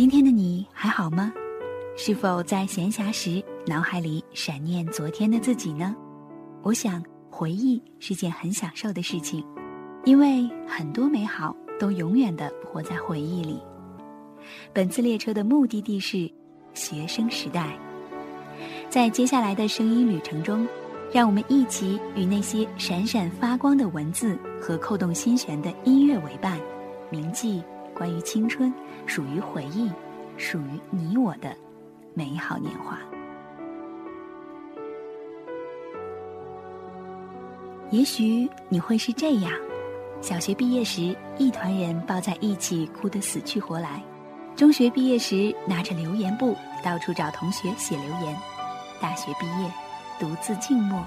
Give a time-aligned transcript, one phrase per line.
[0.00, 1.30] 今天的你还好吗
[1.94, 5.94] 是否在闲暇时脑海里闪念昨天的自己呢？
[6.62, 9.44] 我想，回忆是件很享受的事情，
[10.06, 13.60] 因为很多美好都永远的活在回忆里。
[14.72, 16.26] 本次列车的目的地是
[16.72, 17.78] 学生时代，
[18.88, 20.66] 在接下来的声音旅程中，
[21.12, 26.58] 让我们一起与那些闪闪发光的文字和扣动心弦的音乐为伴，
[27.10, 27.62] 铭记
[28.00, 28.72] 关于青春、
[29.04, 29.92] 属于回忆、
[30.38, 31.54] 属于你我的
[32.14, 32.98] 美好年华。
[37.90, 39.52] 也许你会是这样：
[40.22, 44.00] 小学毕业时，一团人抱在一起哭得死去活来；
[44.56, 48.34] 中学毕业时，拿着留言簿到处找同学写留言；
[48.98, 49.70] 大学毕业，
[50.18, 51.04] 独自静默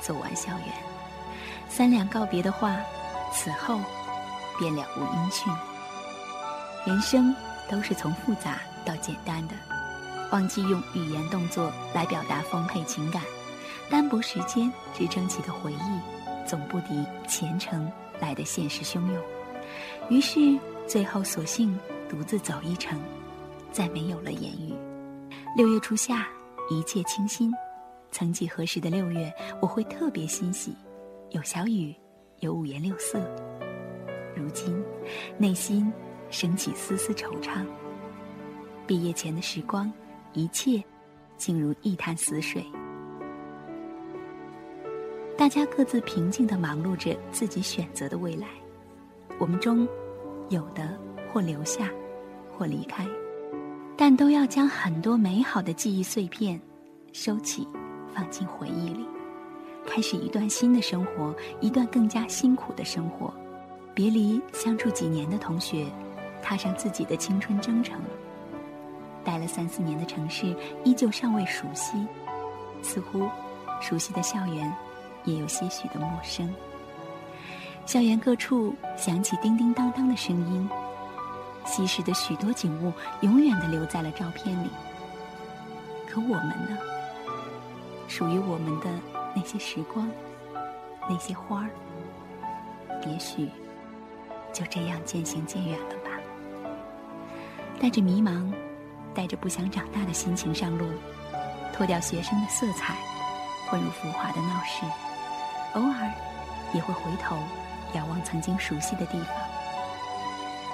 [0.00, 0.68] 走完校园。
[1.68, 2.76] 三两告别的话，
[3.32, 3.80] 此后
[4.60, 5.52] 便了无音讯。
[6.86, 7.34] 人生
[7.68, 9.54] 都是从复杂到简单的，
[10.30, 13.20] 忘记用语言动作来表达丰沛情感，
[13.90, 16.46] 单薄时间支撑起的回忆。
[16.46, 19.20] 总不敌前程来的现实汹涌，
[20.08, 21.76] 于是最后索性
[22.08, 23.00] 独自走一程，
[23.72, 24.72] 再没有了言语。
[25.56, 26.28] 六月初夏，
[26.70, 27.52] 一切清新。
[28.12, 30.72] 曾几何时的六月，我会特别欣喜，
[31.30, 31.92] 有小雨，
[32.38, 33.18] 有五颜六色。
[34.36, 34.80] 如今，
[35.36, 35.92] 内心
[36.30, 37.64] 升起丝丝惆怅。
[38.86, 39.92] 毕业前的时光，
[40.32, 40.82] 一切
[41.36, 42.64] 竟如一潭死水。
[45.36, 48.46] 大家各自平静地忙碌着自己选择的未来，
[49.38, 49.86] 我们中，
[50.48, 50.98] 有的
[51.30, 51.90] 或留下，
[52.56, 53.06] 或离开，
[53.96, 56.58] 但都要将很多美好的记忆碎片
[57.12, 57.68] 收起，
[58.14, 59.06] 放进回忆里，
[59.86, 63.32] 开始一段新的生活，一段更加辛苦的生活。
[63.94, 65.86] 别离相处几年的同学，
[66.46, 68.00] 踏上自己的青春征程。
[69.24, 72.06] 待了三四年的城市，依旧尚未熟悉，
[72.82, 73.28] 似乎
[73.80, 74.72] 熟悉的校园。
[75.24, 76.54] 也有些许的陌生。
[77.84, 80.70] 校园各处响起叮叮当当的声音，
[81.64, 82.92] 昔时的许多景物
[83.22, 84.70] 永远的留在了照片里。
[86.08, 86.78] 可我们呢？
[88.06, 88.86] 属于我们的
[89.34, 90.08] 那些时光，
[91.10, 91.70] 那些花儿，
[93.04, 93.48] 也许
[94.52, 95.95] 就这样渐行渐远了。
[97.78, 98.50] 带着迷茫，
[99.14, 100.86] 带着不想长大的心情上路，
[101.74, 102.94] 脱掉学生的色彩，
[103.68, 104.84] 混入浮华的闹市。
[105.74, 106.10] 偶尔，
[106.72, 107.36] 也会回头
[107.92, 109.28] 遥望曾经熟悉的地方。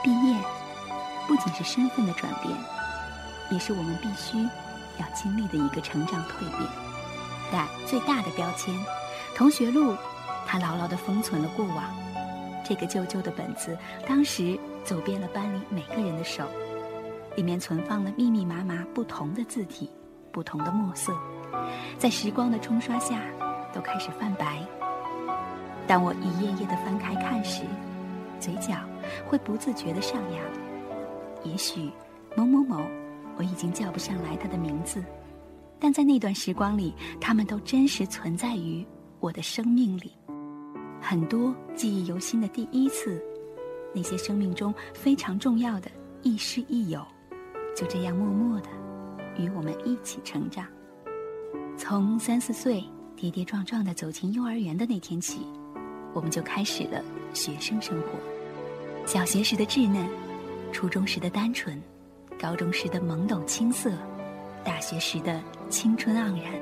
[0.02, 0.36] 毕业，
[1.26, 2.56] 不仅是身份的转变，
[3.50, 4.38] 也是我们必须
[4.98, 6.70] 要经历的一个成长蜕变。
[7.50, 8.74] 但最大的标签，
[9.36, 9.96] 同学录，
[10.46, 11.84] 它牢牢地封存了过往。
[12.64, 13.76] 这个旧旧的本子，
[14.06, 16.48] 当时走遍了班里每个人的手，
[17.36, 19.88] 里面存放了密密麻麻不同的字体，
[20.30, 21.12] 不同的墨色，
[21.98, 23.20] 在时光的冲刷下，
[23.72, 24.62] 都开始泛白。
[25.86, 27.64] 当我一页页的翻开看时，
[28.38, 28.74] 嘴角
[29.26, 30.42] 会不自觉的上扬。
[31.44, 31.90] 也许
[32.36, 32.80] 某某某，
[33.36, 35.02] 我已经叫不上来他的名字，
[35.80, 38.86] 但在那段时光里，他们都真实存在于
[39.18, 40.12] 我的生命里。
[41.00, 43.20] 很多记忆犹新的第一次，
[43.92, 45.90] 那些生命中非常重要的
[46.22, 47.04] 亦师亦友，
[47.74, 48.68] 就这样默默的
[49.36, 50.66] 与我们一起成长。
[51.76, 52.84] 从三四岁
[53.16, 55.46] 跌跌撞撞的走进幼儿园的那天起。
[56.14, 57.02] 我们就开始了
[57.32, 58.08] 学生生活，
[59.06, 60.06] 小学时的稚嫩，
[60.70, 61.80] 初中时的单纯，
[62.38, 63.90] 高中时的懵懂青涩，
[64.62, 66.52] 大学时的青春盎然，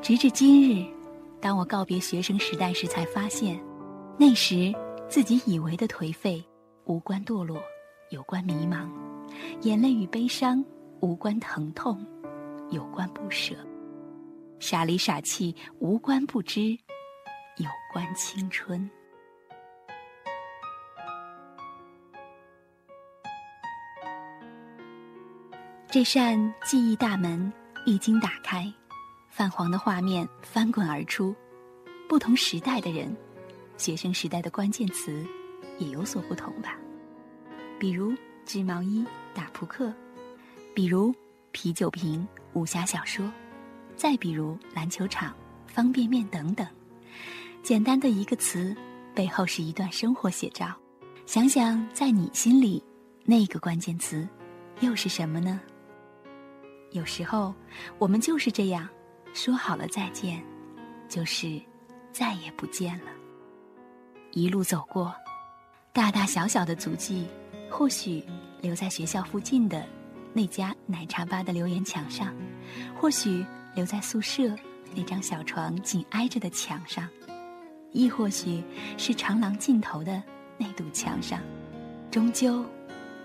[0.00, 0.86] 直至今日，
[1.40, 3.60] 当我告别学生时代时，才发现，
[4.16, 4.72] 那时
[5.08, 6.40] 自己以为的颓废，
[6.84, 7.60] 无关堕落，
[8.10, 8.88] 有关迷茫；
[9.62, 10.64] 眼泪与悲伤，
[11.00, 12.04] 无关疼痛，
[12.70, 13.54] 有关不舍；
[14.58, 16.78] 傻里傻气，无关不知。
[17.56, 18.88] 有关青春，
[25.90, 27.52] 这扇记忆大门
[27.84, 28.72] 一经打开，
[29.28, 31.34] 泛黄的画面翻滚而出。
[32.08, 33.14] 不同时代的人，
[33.76, 35.22] 学生时代的关键词
[35.78, 36.78] 也有所不同吧？
[37.78, 38.14] 比如
[38.52, 39.94] 织毛衣、打扑克，
[40.74, 41.14] 比如
[41.52, 43.30] 啤酒瓶、武侠小说，
[43.94, 45.32] 再比如篮球场、
[45.68, 46.66] 方便面等等。
[47.62, 48.74] 简单的一个词，
[49.14, 50.74] 背后是一段生活写照。
[51.26, 52.82] 想想，在你心里，
[53.24, 54.28] 那个关键词
[54.80, 55.60] 又是什么呢？
[56.90, 57.54] 有时候，
[58.00, 58.88] 我们就是这样，
[59.32, 60.44] 说好了再见，
[61.08, 61.62] 就是
[62.10, 63.12] 再也不见了。
[64.32, 65.14] 一路走过，
[65.92, 67.28] 大大小小的足迹，
[67.70, 68.22] 或许
[68.60, 69.86] 留在学校附近的
[70.34, 72.34] 那家奶茶吧的留言墙上，
[72.94, 73.44] 或许
[73.74, 74.54] 留在宿舍
[74.94, 77.08] 那张小床紧挨着的墙上，
[77.92, 78.62] 亦或许
[78.98, 80.22] 是长廊尽头的
[80.58, 81.40] 那堵墙上，
[82.10, 82.64] 终究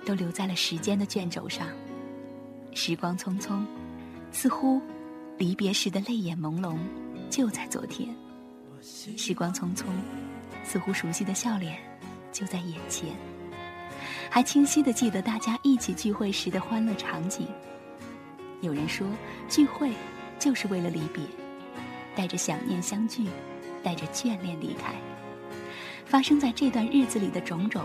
[0.05, 1.67] 都留在了时间的卷轴上。
[2.73, 3.65] 时光匆匆，
[4.31, 4.81] 似乎
[5.37, 6.77] 离别时的泪眼朦胧
[7.29, 8.09] 就在昨天；
[8.81, 9.85] 时光匆匆，
[10.63, 11.77] 似乎熟悉的笑脸
[12.31, 13.15] 就在眼前。
[14.29, 17.47] 还清晰的记得大家一起聚会时的欢乐场景。
[18.61, 19.07] 有人说，
[19.47, 19.91] 聚会
[20.39, 21.23] 就是为了离别，
[22.15, 23.25] 带着想念相聚，
[23.83, 24.93] 带着眷恋离开。
[26.05, 27.83] 发生在这段日子里的种种，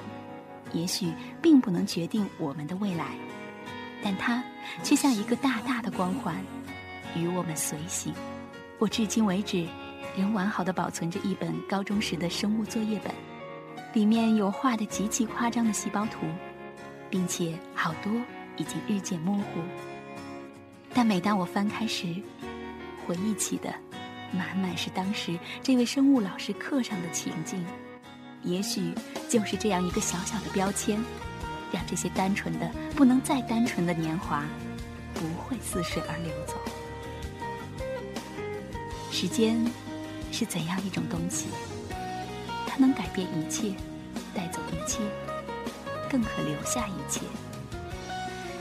[0.73, 3.07] 也许并不能决定我们的未来，
[4.03, 4.43] 但它
[4.83, 6.37] 却像一个大大的光环，
[7.17, 8.13] 与我们随行。
[8.79, 9.67] 我至今为止，
[10.17, 13.30] 仍完好的保存着一本高中时的生物作业本。
[13.93, 16.27] 里面有画的极其夸张的细胞图，
[17.09, 18.13] 并且好多
[18.57, 19.61] 已经日渐模糊。
[20.95, 22.07] 但每当我翻开时，
[23.07, 23.75] 回忆起的
[24.33, 27.65] 满满是当时这位生物老师课上的情景。
[28.43, 28.95] 也许
[29.29, 30.99] 就是这样一个小小的标签，
[31.73, 34.45] 让这些单纯的不能再单纯的年华，
[35.13, 36.55] 不会似水而流走。
[39.11, 39.63] 时间
[40.33, 41.49] 是怎样一种东西？
[42.81, 43.75] 能改变一切，
[44.35, 45.01] 带走一切，
[46.09, 47.21] 更可留下一切。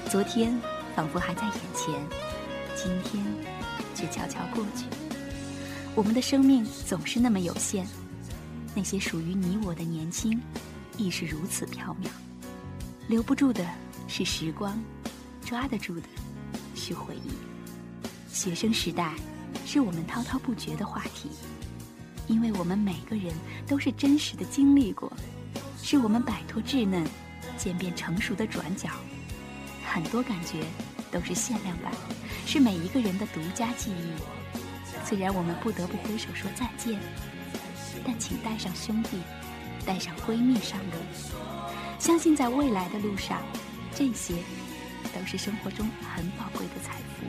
[0.09, 0.59] 昨天
[0.93, 1.93] 仿佛还在眼前，
[2.75, 3.25] 今天
[3.95, 4.85] 却悄悄过去。
[5.95, 7.87] 我们的生命总是那么有限，
[8.75, 10.37] 那些属于你我的年轻，
[10.97, 12.09] 亦是如此缥缈。
[13.07, 13.65] 留不住的
[14.07, 14.77] 是时光，
[15.45, 16.07] 抓得住的
[16.75, 17.31] 是回忆。
[18.33, 19.15] 学生时代，
[19.65, 21.29] 是我们滔滔不绝的话题。
[22.29, 23.33] 因为我们每个人
[23.67, 25.11] 都是真实的经历过，
[25.81, 27.03] 是我们摆脱稚嫩，
[27.57, 28.87] 渐变成熟的转角。
[29.83, 30.63] 很多感觉
[31.11, 31.91] 都是限量版，
[32.45, 34.13] 是每一个人的独家记忆。
[35.03, 36.99] 虽然我们不得不挥手说再见，
[38.05, 39.17] 但请带上兄弟，
[39.83, 40.93] 带上闺蜜上路。
[41.97, 43.41] 相信在未来的路上，
[43.95, 44.35] 这些
[45.13, 47.25] 都是生活中很宝贵的财富。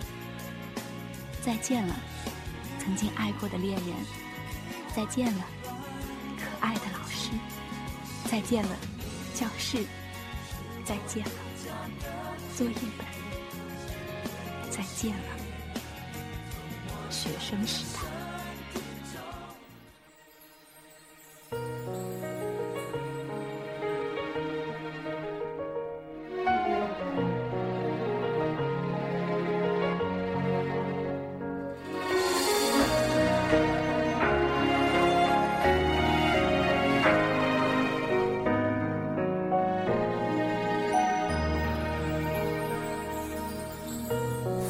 [1.40, 1.96] 再见了，
[2.78, 4.29] 曾经爱过的恋人。
[4.94, 5.44] 再见了，
[6.36, 7.30] 可爱的老师。
[8.30, 8.76] 再见了，
[9.34, 9.84] 教室。
[10.84, 11.30] 再见了，
[12.56, 13.06] 作业本。
[14.70, 15.22] 再见了，
[17.10, 18.19] 学生时代。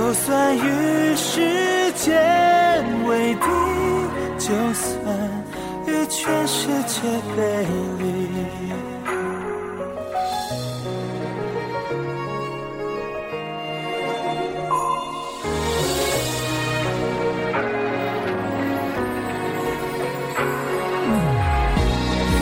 [0.00, 2.16] 就算与时间
[3.06, 3.42] 为敌，
[4.38, 4.96] 就算
[5.86, 7.02] 与全世界
[7.36, 7.66] 背
[7.98, 8.02] 离，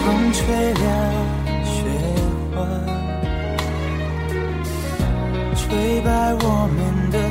[0.06, 0.86] 风吹凉
[1.64, 1.74] 雪
[2.54, 2.56] 花，
[5.56, 6.08] 吹白
[6.40, 7.27] 我们的。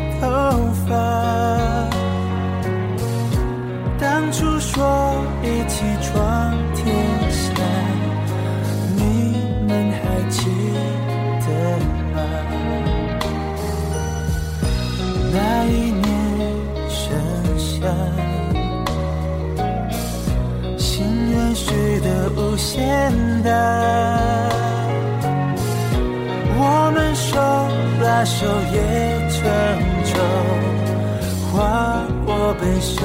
[22.58, 23.52] 无限大，
[26.58, 27.38] 我们手
[28.02, 28.78] 拉手也。
[29.30, 29.44] 成
[30.04, 30.18] 舟，
[31.52, 32.98] 划过悲伤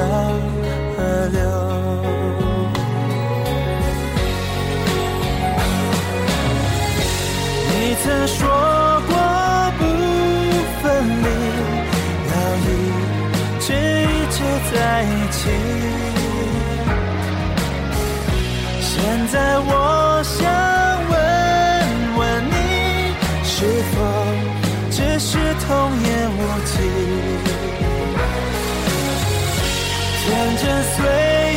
[0.97, 1.62] 河流。
[19.33, 20.45] 在我想
[21.09, 21.15] 问
[22.19, 22.21] 问
[22.51, 22.55] 你，
[23.43, 23.97] 是否
[24.91, 25.67] 只是童
[26.05, 26.73] 言无忌？
[30.21, 30.95] 天真岁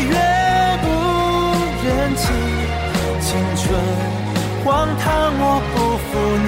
[0.07, 0.15] 月
[0.83, 0.85] 不
[1.85, 2.23] 忍欺，
[3.19, 3.27] 青
[3.57, 3.63] 春。
[4.63, 5.05] 荒唐，
[5.37, 5.43] 我
[5.75, 6.09] 不负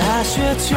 [0.24, 0.72] 雪，求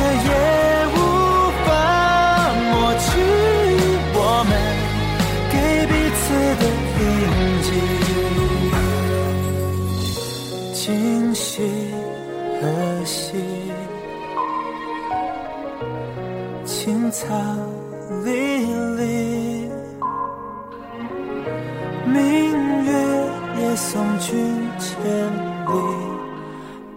[0.00, 0.30] 也
[0.94, 0.96] 无
[1.64, 1.68] 法
[2.70, 3.08] 抹去
[4.14, 4.52] 我们
[5.52, 5.54] 给
[5.86, 6.22] 彼此
[6.60, 6.62] 的
[7.00, 7.04] 印
[7.62, 7.68] 记。
[10.72, 10.84] 今
[11.34, 11.50] 夕
[12.60, 12.62] 何
[13.04, 13.20] 夕，
[16.64, 17.26] 青草
[18.24, 18.28] 离
[18.96, 19.68] 离，
[22.06, 22.14] 明
[22.84, 22.90] 月
[23.60, 24.28] 也送君
[24.78, 24.88] 千
[25.66, 25.72] 里，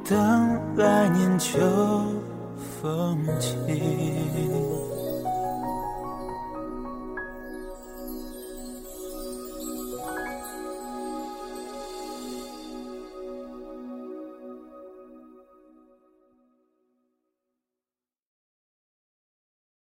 [0.09, 0.15] 等
[0.75, 1.59] 来年秋
[2.83, 4.82] 风起。